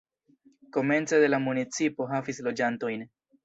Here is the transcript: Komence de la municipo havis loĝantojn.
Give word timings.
Komence 0.77 1.19
de 1.25 1.29
la 1.33 1.41
municipo 1.49 2.11
havis 2.17 2.43
loĝantojn. 2.51 3.09